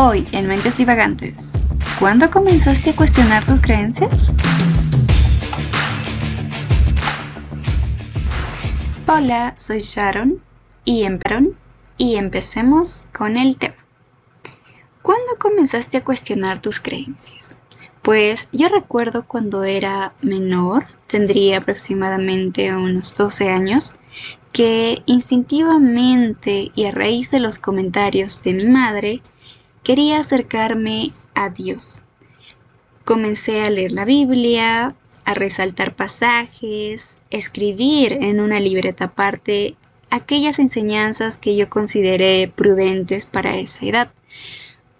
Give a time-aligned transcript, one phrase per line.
[0.00, 1.64] Hoy en Mentes Divagantes,
[1.98, 4.32] ¿cuándo comenzaste a cuestionar tus creencias?
[9.08, 10.40] Hola, soy Sharon
[10.84, 11.04] y,
[11.96, 13.74] y empecemos con el tema.
[15.02, 17.56] ¿Cuándo comenzaste a cuestionar tus creencias?
[18.02, 23.96] Pues yo recuerdo cuando era menor, tendría aproximadamente unos 12 años,
[24.52, 29.22] que instintivamente y a raíz de los comentarios de mi madre,
[29.88, 32.02] quería acercarme a Dios.
[33.06, 39.76] Comencé a leer la Biblia, a resaltar pasajes, escribir en una libreta aparte
[40.10, 44.10] aquellas enseñanzas que yo consideré prudentes para esa edad.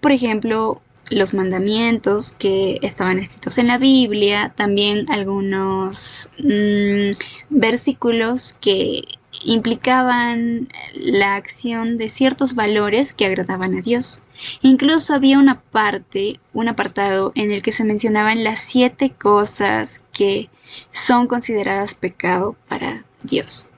[0.00, 0.80] Por ejemplo,
[1.10, 7.10] los mandamientos que estaban escritos en la Biblia, también algunos mm,
[7.50, 9.02] versículos que
[9.44, 14.22] implicaban la acción de ciertos valores que agradaban a Dios.
[14.62, 20.48] Incluso había una parte, un apartado en el que se mencionaban las siete cosas que
[20.92, 23.68] son consideradas pecado para Dios.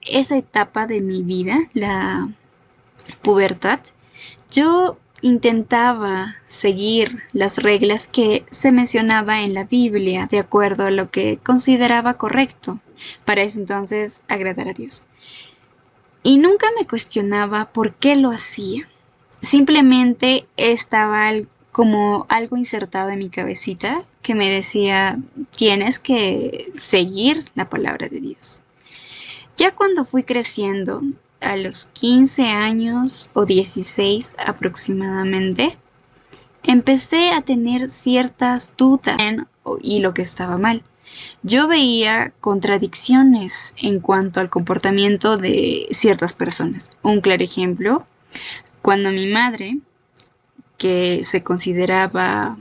[0.00, 2.28] Esa etapa de mi vida, la
[3.22, 3.80] pubertad,
[4.50, 11.10] yo intentaba seguir las reglas que se mencionaba en la Biblia de acuerdo a lo
[11.10, 12.80] que consideraba correcto
[13.24, 15.02] para ese entonces agradar a Dios.
[16.22, 18.88] Y nunca me cuestionaba por qué lo hacía
[19.46, 21.30] simplemente estaba
[21.72, 25.18] como algo insertado en mi cabecita que me decía,
[25.56, 28.60] tienes que seguir la palabra de Dios.
[29.56, 31.02] Ya cuando fui creciendo,
[31.40, 35.76] a los 15 años o 16 aproximadamente,
[36.62, 39.46] empecé a tener ciertas dudas en
[39.80, 40.82] y lo que estaba mal.
[41.42, 46.92] Yo veía contradicciones en cuanto al comportamiento de ciertas personas.
[47.02, 48.06] Un claro ejemplo
[48.86, 49.78] cuando mi madre,
[50.78, 52.56] que se consideraba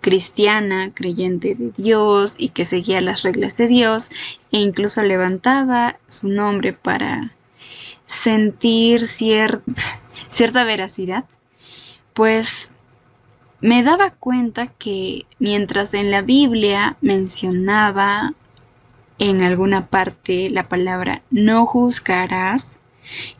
[0.00, 4.08] cristiana, creyente de Dios y que seguía las reglas de Dios
[4.52, 7.34] e incluso levantaba su nombre para
[8.06, 11.26] sentir cierta veracidad,
[12.14, 12.70] pues
[13.60, 18.32] me daba cuenta que mientras en la Biblia mencionaba
[19.18, 22.78] en alguna parte la palabra no juzgarás,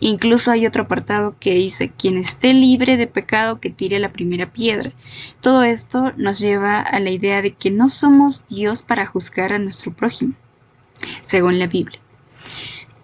[0.00, 4.52] Incluso hay otro apartado que dice, quien esté libre de pecado que tire la primera
[4.52, 4.92] piedra.
[5.40, 9.58] Todo esto nos lleva a la idea de que no somos Dios para juzgar a
[9.58, 10.34] nuestro prójimo,
[11.22, 12.00] según la Biblia.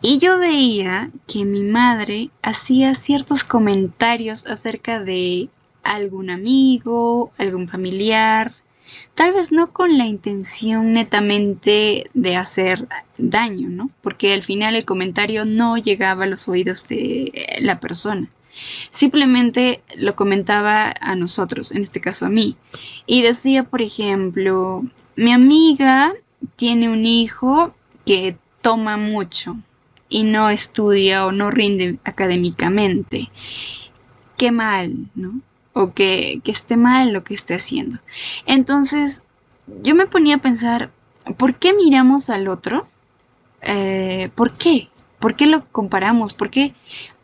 [0.00, 5.48] Y yo veía que mi madre hacía ciertos comentarios acerca de
[5.82, 8.54] algún amigo, algún familiar,
[9.14, 12.86] tal vez no con la intención netamente de hacer
[13.18, 13.90] daño, ¿no?
[14.00, 18.30] Porque al final el comentario no llegaba a los oídos de la persona.
[18.90, 22.56] Simplemente lo comentaba a nosotros, en este caso a mí.
[23.06, 24.84] Y decía, por ejemplo,
[25.16, 26.12] mi amiga
[26.56, 27.74] tiene un hijo
[28.04, 29.56] que toma mucho
[30.08, 33.30] y no estudia o no rinde académicamente.
[34.36, 35.40] Qué mal, ¿no?
[35.78, 38.00] O que, esté mal lo que esté haciendo.
[38.46, 39.22] Entonces,
[39.82, 40.90] yo me ponía a pensar,
[41.36, 42.88] ¿por qué miramos al otro?
[43.62, 44.88] Eh, ¿Por qué?
[45.20, 46.34] ¿Por qué lo comparamos?
[46.34, 46.74] ¿Por qué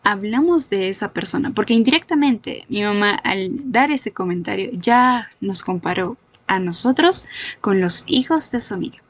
[0.05, 1.51] hablamos de esa persona?
[1.53, 6.17] Porque indirectamente mi mamá al dar ese comentario ya nos comparó
[6.47, 7.27] a nosotros
[7.61, 9.03] con los hijos de su amiga.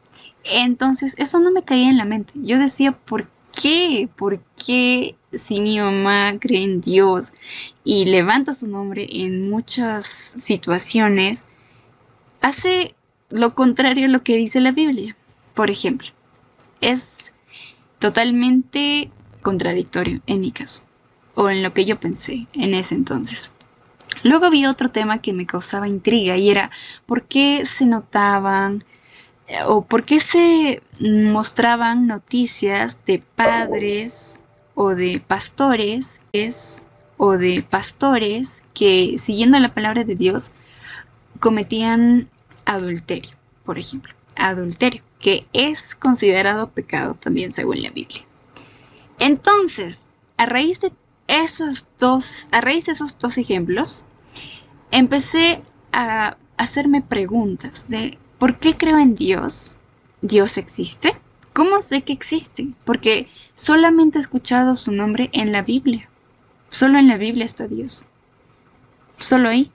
[0.44, 2.32] Entonces eso no me caía en la mente.
[2.36, 3.28] Yo decía, ¿por
[3.60, 4.08] qué?
[4.16, 7.32] ¿Por qué si mi mamá cree en Dios
[7.84, 11.44] y levanta su nombre en muchas situaciones,
[12.40, 12.94] hace
[13.30, 15.16] lo contrario a lo que dice la Biblia?
[15.54, 16.08] Por ejemplo,
[16.80, 17.32] es
[17.98, 19.10] totalmente
[19.42, 20.82] contradictorio en mi caso,
[21.34, 23.50] o en lo que yo pensé en ese entonces.
[24.22, 26.70] Luego vi otro tema que me causaba intriga y era
[27.06, 28.84] por qué se notaban
[29.66, 34.43] o por qué se mostraban noticias de padres
[34.74, 36.20] o de pastores
[37.16, 40.50] o de pastores que siguiendo la palabra de Dios
[41.40, 42.28] cometían
[42.64, 48.22] adulterio, por ejemplo, adulterio, que es considerado pecado también según la Biblia.
[49.18, 50.92] Entonces, a raíz de
[51.28, 54.04] esos dos, a raíz de esos dos ejemplos,
[54.90, 55.62] empecé
[55.92, 59.76] a hacerme preguntas de ¿Por qué creo en Dios?
[60.20, 61.16] ¿Dios existe?
[61.54, 62.66] ¿Cómo sé que existe?
[62.84, 66.10] Porque solamente he escuchado su nombre en la Biblia.
[66.68, 68.06] Solo en la Biblia está Dios.
[69.18, 69.70] Solo ahí.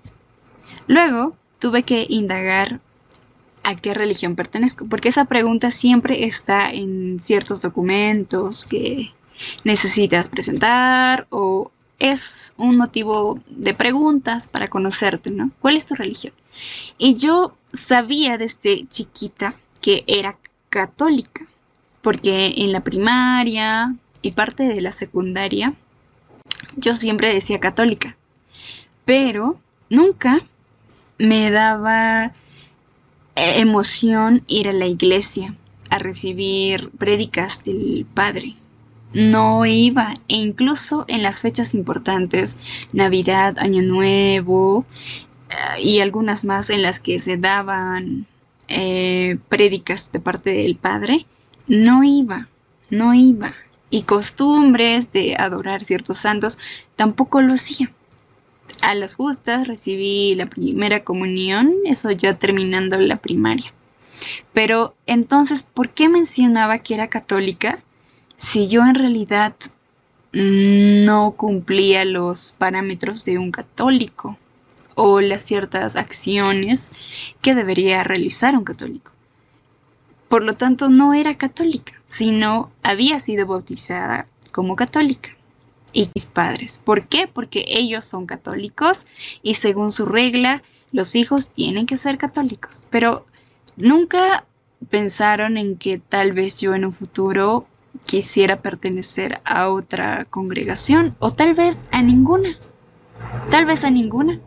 [0.87, 2.81] Luego tuve que indagar
[3.63, 9.13] a qué religión pertenezco, porque esa pregunta siempre está en ciertos documentos que
[9.63, 15.51] necesitas presentar o es un motivo de preguntas para conocerte, ¿no?
[15.61, 16.33] ¿Cuál es tu religión?
[16.97, 20.37] Y yo sabía desde chiquita que era
[20.69, 21.45] católica,
[22.01, 25.73] porque en la primaria y parte de la secundaria
[26.75, 28.17] yo siempre decía católica,
[29.05, 29.59] pero
[29.89, 30.45] nunca
[31.17, 32.33] me daba
[33.35, 35.55] eh, emoción ir a la iglesia
[35.89, 38.55] a recibir prédicas del Padre.
[39.13, 42.57] No iba, e incluso en las fechas importantes,
[42.93, 44.85] Navidad, Año Nuevo
[45.49, 48.27] eh, y algunas más en las que se daban
[48.67, 51.25] eh, prédicas de parte del Padre,
[51.69, 52.49] no iba,
[52.89, 53.55] no iba.
[53.89, 56.57] Y costumbres de adorar ciertos santos
[56.95, 57.91] tampoco lo hacía
[58.81, 63.73] a las justas recibí la primera comunión, eso ya terminando la primaria.
[64.53, 67.79] Pero entonces, ¿por qué mencionaba que era católica
[68.37, 69.55] si yo en realidad
[70.31, 74.37] no cumplía los parámetros de un católico
[74.95, 76.91] o las ciertas acciones
[77.41, 79.13] que debería realizar un católico?
[80.29, 85.31] Por lo tanto, no era católica, sino había sido bautizada como católica
[85.91, 86.79] y mis padres.
[86.83, 87.27] ¿Por qué?
[87.27, 89.05] Porque ellos son católicos
[89.41, 92.87] y según su regla los hijos tienen que ser católicos.
[92.89, 93.25] Pero
[93.75, 94.45] nunca
[94.89, 97.65] pensaron en que tal vez yo en un futuro
[98.05, 102.57] quisiera pertenecer a otra congregación o tal vez a ninguna.
[103.49, 104.39] Tal vez a ninguna.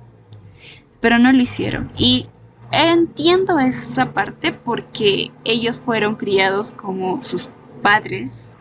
[1.01, 1.91] Pero no lo hicieron.
[1.97, 2.27] Y
[2.73, 7.49] entiendo esa parte porque ellos fueron criados como sus
[7.83, 8.57] padres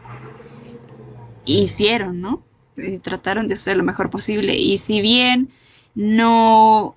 [1.45, 2.43] hicieron, ¿no?
[2.77, 4.55] y trataron de hacer lo mejor posible.
[4.55, 5.49] Y si bien
[5.95, 6.95] no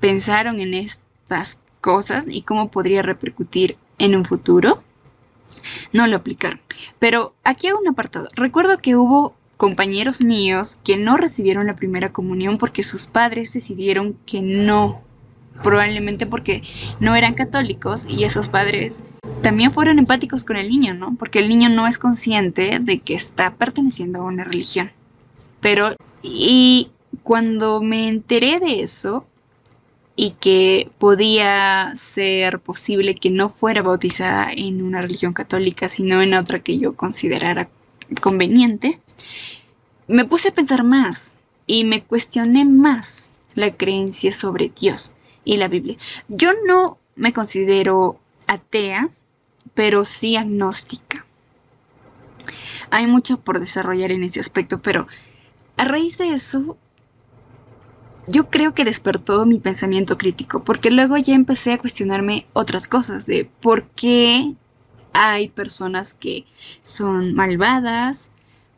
[0.00, 4.82] pensaron en estas cosas y cómo podría repercutir en un futuro,
[5.92, 6.60] no lo aplicaron.
[6.98, 8.28] Pero aquí hay un apartado.
[8.34, 14.16] Recuerdo que hubo compañeros míos que no recibieron la primera comunión porque sus padres decidieron
[14.26, 15.02] que no.
[15.62, 16.62] Probablemente porque
[17.00, 19.04] no eran católicos y esos padres
[19.42, 21.16] también fueron empáticos con el niño, ¿no?
[21.18, 24.92] Porque el niño no es consciente de que está perteneciendo a una religión.
[25.60, 26.90] Pero, y
[27.22, 29.26] cuando me enteré de eso
[30.16, 36.34] y que podía ser posible que no fuera bautizada en una religión católica, sino en
[36.34, 37.68] otra que yo considerara
[38.20, 39.00] conveniente,
[40.06, 41.36] me puse a pensar más
[41.66, 45.12] y me cuestioné más la creencia sobre Dios
[45.44, 45.96] y la Biblia.
[46.28, 49.10] Yo no me considero atea,
[49.74, 51.24] pero sí agnóstica.
[52.90, 55.06] Hay mucho por desarrollar en ese aspecto, pero
[55.76, 56.76] a raíz de eso,
[58.26, 63.26] yo creo que despertó mi pensamiento crítico, porque luego ya empecé a cuestionarme otras cosas
[63.26, 64.54] de por qué
[65.12, 66.44] hay personas que
[66.82, 68.30] son malvadas,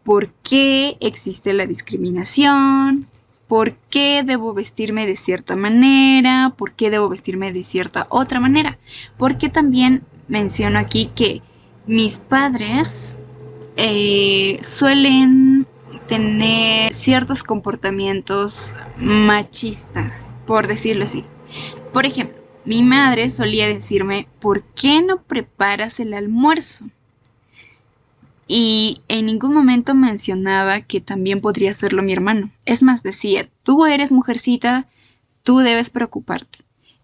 [0.05, 3.07] por qué existe la discriminación,
[3.49, 8.79] por qué debo vestirme de cierta manera, por qué debo vestirme de cierta otra manera,
[9.19, 11.43] porque también menciono aquí que
[11.87, 13.17] mis padres
[13.77, 15.67] eh, suelen
[16.07, 21.25] tener ciertos comportamientos machistas, por decirlo así.
[21.93, 26.87] Por ejemplo, mi madre solía decirme, ¿por qué no preparas el almuerzo?
[28.47, 32.51] Y en ningún momento mencionaba que también podría hacerlo mi hermano.
[32.65, 34.87] Es más, decía, tú eres mujercita,
[35.43, 36.59] tú debes preocuparte.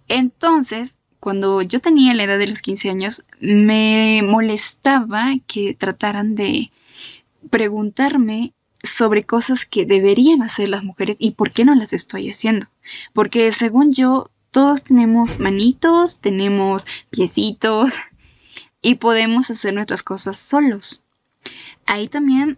[0.08, 6.70] Entonces, cuando yo tenía la edad de los 15 años, me molestaba que trataran de
[7.50, 12.66] preguntarme sobre cosas que deberían hacer las mujeres y por qué no las estoy haciendo.
[13.12, 17.92] Porque según yo, todos tenemos manitos, tenemos piecitos
[18.82, 21.02] y podemos hacer nuestras cosas solos.
[21.90, 22.56] Ahí también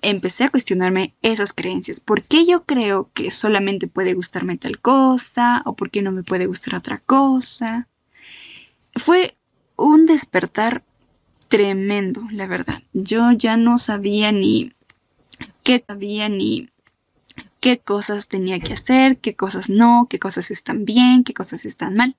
[0.00, 2.00] empecé a cuestionarme esas creencias.
[2.00, 5.60] ¿Por qué yo creo que solamente puede gustarme tal cosa?
[5.66, 7.88] ¿O por qué no me puede gustar otra cosa?
[8.94, 9.36] Fue
[9.76, 10.82] un despertar
[11.48, 12.82] tremendo, la verdad.
[12.94, 14.72] Yo ya no sabía ni
[15.62, 16.70] qué sabía ni
[17.60, 21.96] qué cosas tenía que hacer, qué cosas no, qué cosas están bien, qué cosas están
[21.96, 22.16] mal.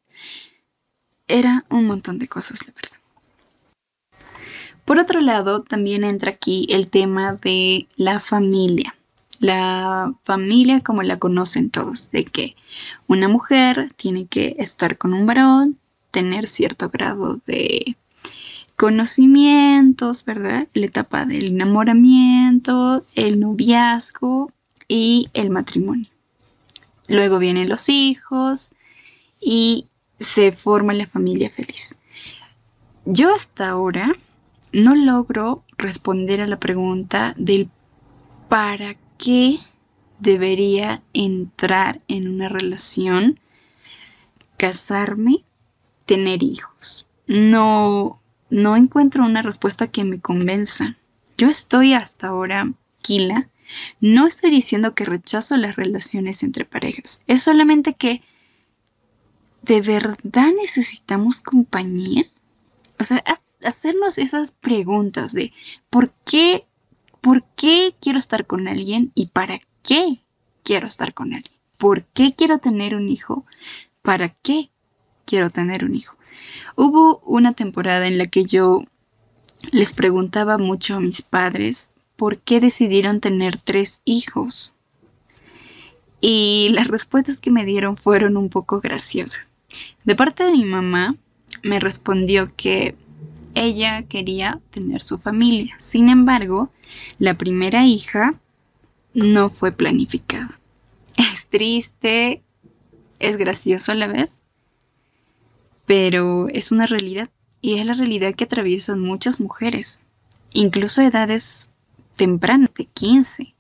[1.27, 3.04] Era un montón de cosas, la verdad.
[4.85, 8.95] Por otro lado, también entra aquí el tema de la familia.
[9.39, 12.55] La familia como la conocen todos, de que
[13.07, 15.77] una mujer tiene que estar con un varón,
[16.11, 17.97] tener cierto grado de
[18.77, 20.67] conocimientos, ¿verdad?
[20.73, 24.51] La etapa del enamoramiento, el noviazgo
[24.87, 26.09] y el matrimonio.
[27.07, 28.71] Luego vienen los hijos
[29.41, 29.87] y
[30.19, 31.97] se forma la familia feliz.
[33.05, 34.15] Yo hasta ahora
[34.75, 37.69] no logro responder a la pregunta del
[38.49, 39.57] para qué
[40.19, 43.39] debería entrar en una relación,
[44.57, 45.45] casarme,
[46.05, 47.07] tener hijos.
[47.25, 50.97] No, no encuentro una respuesta que me convenza.
[51.37, 53.49] Yo estoy hasta ahora quila.
[54.01, 57.21] No estoy diciendo que rechazo las relaciones entre parejas.
[57.27, 58.21] Es solamente que
[59.61, 62.25] ¿de verdad necesitamos compañía?
[62.99, 63.23] O sea,
[63.65, 65.53] hacernos esas preguntas de
[65.89, 66.65] ¿por qué,
[67.21, 70.21] por qué quiero estar con alguien y para qué
[70.63, 71.55] quiero estar con alguien?
[71.77, 73.45] ¿Por qué quiero tener un hijo?
[74.01, 74.69] ¿Para qué
[75.25, 76.15] quiero tener un hijo?
[76.75, 78.83] Hubo una temporada en la que yo
[79.71, 84.73] les preguntaba mucho a mis padres por qué decidieron tener tres hijos.
[86.21, 89.47] Y las respuestas que me dieron fueron un poco graciosas.
[90.03, 91.15] De parte de mi mamá,
[91.61, 92.95] me respondió que
[93.55, 95.75] ella quería tener su familia.
[95.79, 96.69] Sin embargo,
[97.17, 98.39] la primera hija
[99.13, 100.59] no fue planificada.
[101.17, 102.43] Es triste,
[103.19, 104.41] es gracioso a la vez,
[105.85, 107.29] pero es una realidad
[107.61, 110.01] y es la realidad que atraviesan muchas mujeres,
[110.51, 111.71] incluso a edades
[112.15, 113.55] tempranas, de 15.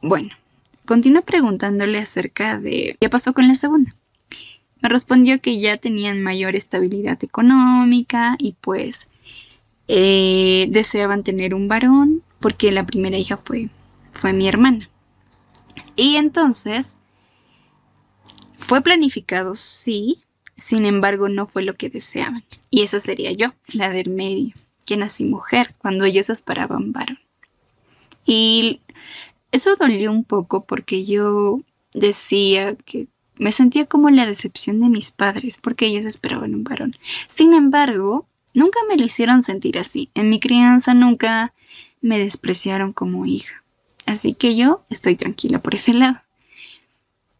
[0.00, 0.30] Bueno,
[0.86, 3.94] continué preguntándole acerca de qué pasó con la segunda.
[4.82, 9.08] Me respondió que ya tenían mayor estabilidad económica y pues
[9.88, 13.70] eh, deseaban tener un varón porque la primera hija fue,
[14.12, 14.90] fue mi hermana.
[15.94, 16.98] Y entonces
[18.54, 20.22] fue planificado, sí,
[20.56, 22.44] sin embargo no fue lo que deseaban.
[22.70, 24.52] Y esa sería yo, la del medio,
[24.86, 27.18] que nací mujer cuando ellos esperaban varón.
[28.24, 28.80] Y
[29.52, 31.60] eso dolió un poco porque yo
[31.92, 36.96] decía que me sentía como la decepción de mis padres porque ellos esperaban un varón.
[37.28, 40.10] Sin embargo, nunca me lo hicieron sentir así.
[40.14, 41.52] En mi crianza nunca
[42.00, 43.62] me despreciaron como hija.
[44.06, 46.20] Así que yo estoy tranquila por ese lado.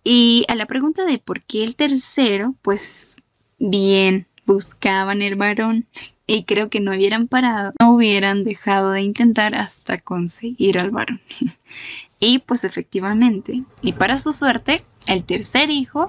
[0.04, 3.16] Y a la pregunta de por qué el tercero, pues
[3.58, 5.86] bien, buscaban el varón
[6.26, 11.20] y creo que no hubieran parado, no hubieran dejado de intentar hasta conseguir al varón.
[12.18, 16.06] y pues efectivamente, y para su suerte, el tercer hijo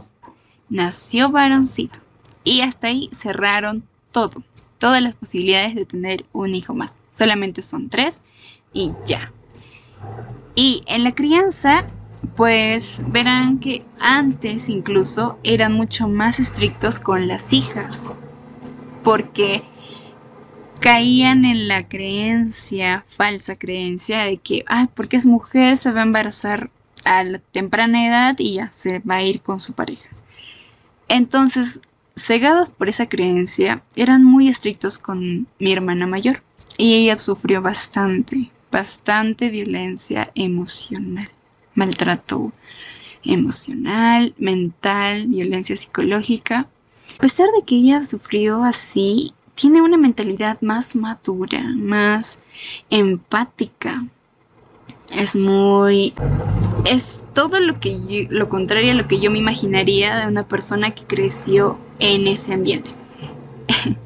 [0.69, 2.00] nació varoncito.
[2.43, 4.43] Y hasta ahí cerraron todo,
[4.77, 6.97] todas las posibilidades de tener un hijo más.
[7.12, 8.21] Solamente son tres
[8.73, 9.31] y ya.
[10.55, 11.88] Y en la crianza,
[12.35, 18.13] pues verán que antes incluso eran mucho más estrictos con las hijas.
[19.03, 19.63] Porque
[20.79, 26.03] caían en la creencia, falsa creencia, de que, ay, porque es mujer se va a
[26.03, 26.69] embarazar
[27.05, 30.10] a la temprana edad y ya se va a ir con su pareja.
[31.07, 31.81] Entonces,
[32.15, 36.43] cegados por esa creencia, eran muy estrictos con mi hermana mayor
[36.77, 41.29] y ella sufrió bastante, bastante violencia emocional,
[41.75, 42.51] maltrato
[43.24, 46.67] emocional, mental, violencia psicológica.
[47.17, 52.39] A pesar de que ella sufrió así, tiene una mentalidad más madura, más
[52.89, 54.05] empática.
[55.12, 56.13] Es muy
[56.85, 60.91] es todo lo que lo contrario a lo que yo me imaginaría de una persona
[60.91, 62.91] que creció en ese ambiente.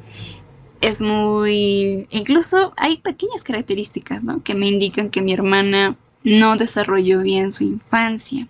[0.81, 4.43] es muy incluso hay pequeñas características, ¿no?
[4.43, 8.47] que me indican que mi hermana no desarrolló bien su infancia,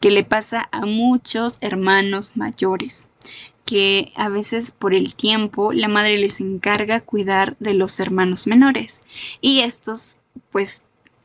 [0.00, 3.06] que le pasa a muchos hermanos mayores
[3.66, 9.02] que a veces por el tiempo la madre les encarga cuidar de los hermanos menores
[9.40, 10.18] y estos
[10.50, 10.82] pues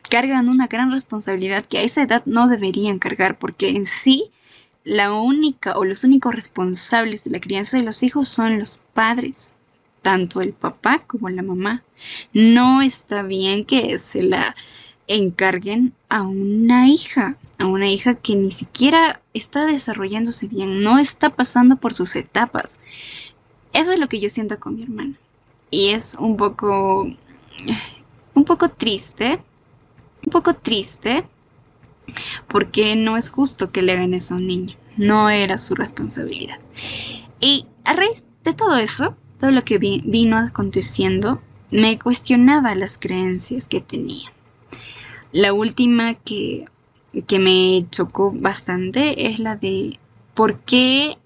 [0.09, 4.31] cargan una gran responsabilidad que a esa edad no deberían cargar, porque en sí
[4.83, 9.53] la única o los únicos responsables de la crianza de los hijos son los padres,
[10.01, 11.83] tanto el papá como la mamá.
[12.33, 14.55] No está bien que se la
[15.07, 21.31] encarguen a una hija, a una hija que ni siquiera está desarrollándose bien, no está
[21.31, 22.79] pasando por sus etapas.
[23.73, 25.15] Eso es lo que yo siento con mi hermana.
[25.71, 27.09] Y es un poco
[28.35, 29.39] un poco triste
[30.25, 31.25] un poco triste
[32.47, 34.75] porque no es justo que le hagan eso a un niño.
[34.97, 36.59] No era su responsabilidad.
[37.39, 41.41] Y a raíz de todo eso, todo lo que vino aconteciendo,
[41.71, 44.31] me cuestionaba las creencias que tenía.
[45.31, 46.65] La última que,
[47.27, 49.99] que me chocó bastante es la de
[50.33, 51.17] por qué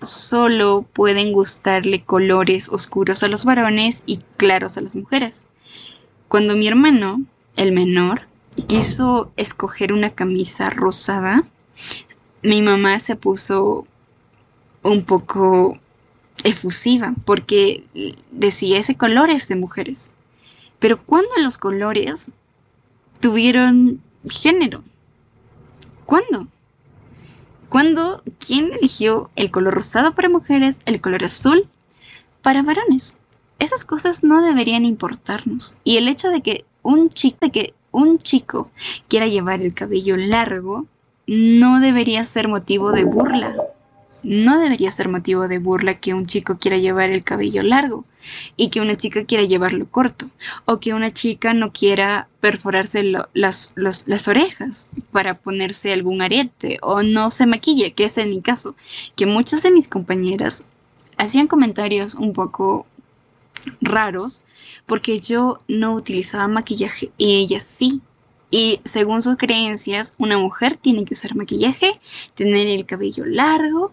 [0.00, 5.46] solo pueden gustarle colores oscuros a los varones y claros a las mujeres.
[6.28, 7.22] Cuando mi hermano,
[7.56, 8.22] el menor,
[8.62, 11.44] quiso escoger una camisa rosada,
[12.42, 13.86] mi mamá se puso
[14.82, 15.78] un poco
[16.44, 17.84] efusiva porque
[18.30, 20.12] decía ese color es de mujeres.
[20.78, 22.30] Pero cuando los colores
[23.20, 24.82] tuvieron género.
[26.06, 26.48] ¿Cuándo?
[27.68, 28.22] ¿Cuándo?
[28.38, 31.68] ¿Quién eligió el color rosado para mujeres, el color azul
[32.42, 33.16] para varones?
[33.58, 35.76] Esas cosas no deberían importarnos.
[35.84, 38.70] Y el hecho de que un chico, de que un chico
[39.08, 40.86] quiera llevar el cabello largo
[41.26, 43.54] no debería ser motivo de burla.
[44.24, 48.04] No debería ser motivo de burla que un chico quiera llevar el cabello largo
[48.56, 50.28] y que una chica quiera llevarlo corto
[50.64, 57.02] o que una chica no quiera perforarse las, las orejas para ponerse algún arete o
[57.02, 58.74] no se maquille, que es en mi caso,
[59.14, 60.64] que muchas de mis compañeras
[61.16, 62.86] hacían comentarios un poco
[63.80, 64.44] raros
[64.86, 68.00] porque yo no utilizaba maquillaje y ellas sí.
[68.50, 72.00] Y según sus creencias, una mujer tiene que usar maquillaje,
[72.34, 73.92] tener el cabello largo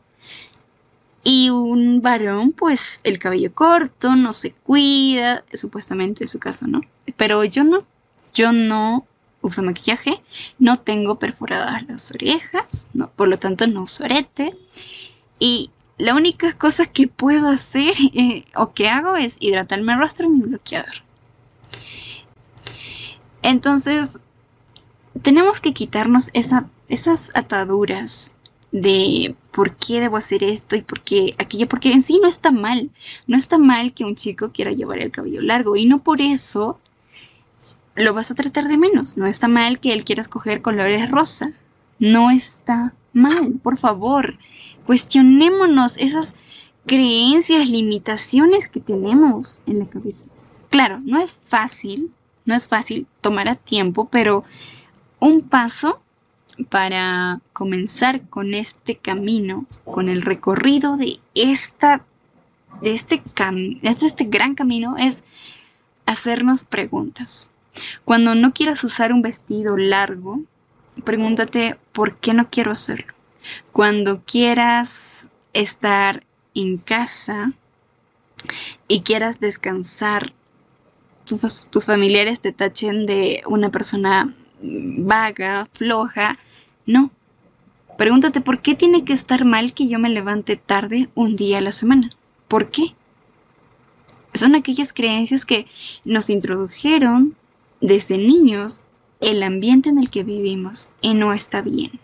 [1.25, 6.81] y un varón, pues el cabello corto, no se cuida, supuestamente en su casa, ¿no?
[7.17, 7.85] Pero yo no,
[8.33, 9.07] yo no
[9.41, 10.21] uso maquillaje,
[10.59, 14.05] no tengo perforadas las orejas, no, por lo tanto no uso.
[15.39, 20.27] Y la única cosa que puedo hacer eh, o que hago es hidratarme el rostro
[20.27, 21.03] y mi bloqueador.
[23.41, 24.19] Entonces,
[25.21, 28.33] tenemos que quitarnos esas ataduras
[28.71, 32.51] de por qué debo hacer esto y por qué aquello, porque en sí no está
[32.51, 32.89] mal.
[33.27, 36.79] No está mal que un chico quiera llevar el cabello largo y no por eso
[37.95, 39.15] lo vas a tratar de menos.
[39.15, 41.53] No está mal que él quiera escoger colores rosa.
[41.99, 44.37] No está mal, por favor.
[44.85, 46.35] Cuestionémonos esas
[46.85, 50.29] creencias, limitaciones que tenemos en la cabeza.
[50.69, 52.11] Claro, no es fácil,
[52.45, 54.43] no es fácil, tomará tiempo, pero
[55.19, 55.99] un paso
[56.69, 62.05] para comenzar con este camino, con el recorrido de esta
[62.81, 65.23] de este, de este gran camino es
[66.05, 67.47] hacernos preguntas.
[68.03, 70.41] Cuando no quieras usar un vestido largo,
[71.03, 73.14] pregúntate por qué no quiero hacerlo.
[73.71, 77.53] Cuando quieras estar en casa
[78.87, 80.33] y quieras descansar,
[81.25, 86.37] tus, familiares te tachen de una persona vaga, floja.
[86.85, 87.11] No.
[87.97, 91.61] Pregúntate por qué tiene que estar mal que yo me levante tarde un día a
[91.61, 92.11] la semana.
[92.47, 92.93] ¿Por qué?
[94.33, 95.65] Son aquellas creencias que
[96.03, 97.35] nos introdujeron
[97.81, 98.83] desde niños
[99.21, 101.99] el ambiente en el que vivimos y no está bien.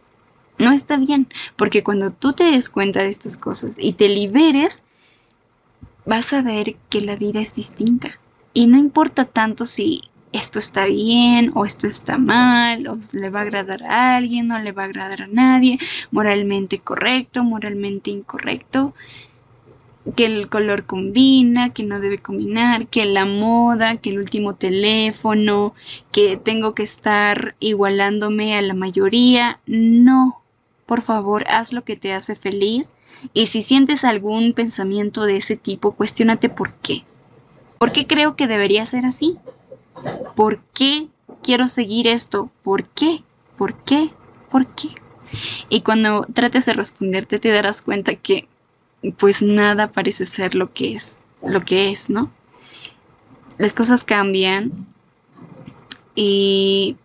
[0.62, 4.84] No está bien, porque cuando tú te des cuenta de estas cosas y te liberes,
[6.06, 8.19] vas a ver que la vida es distinta.
[8.54, 10.02] Y no importa tanto si
[10.34, 14.60] esto está bien o esto está mal, o le va a agradar a alguien, no
[14.60, 15.80] le va a agradar a nadie,
[16.12, 18.93] moralmente correcto, moralmente incorrecto,
[20.15, 25.74] que el color combina, que no debe combinar, que la moda, que el último teléfono,
[26.12, 30.40] que tengo que estar igualándome a la mayoría, no.
[30.91, 32.95] Por favor, haz lo que te hace feliz
[33.34, 37.06] y si sientes algún pensamiento de ese tipo, cuestionate por qué.
[37.77, 39.38] ¿Por qué creo que debería ser así?
[40.36, 41.08] ¿Por qué
[41.41, 42.51] quiero seguir esto?
[42.62, 43.23] ¿Por qué?
[43.58, 44.10] ¿Por qué?
[44.49, 44.89] ¿Por qué?
[45.69, 48.49] Y cuando trates de responderte te darás cuenta que
[49.17, 52.30] pues nada parece ser lo que es, lo que es, ¿no?
[53.58, 54.88] Las cosas cambian
[56.15, 56.97] y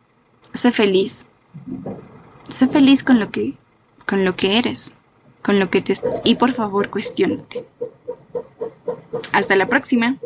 [0.52, 1.28] sé feliz.
[2.52, 3.54] Sé feliz con lo que
[4.06, 4.96] con lo que eres,
[5.42, 5.94] con lo que te...
[6.24, 7.66] Y por favor, cuestionate.
[9.32, 10.16] Hasta la próxima.